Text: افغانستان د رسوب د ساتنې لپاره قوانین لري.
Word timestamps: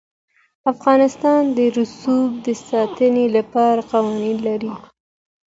افغانستان 0.73 1.41
د 1.57 1.59
رسوب 1.77 2.29
د 2.45 2.47
ساتنې 2.67 3.25
لپاره 3.37 3.81
قوانین 3.91 4.37
لري. 4.47 4.73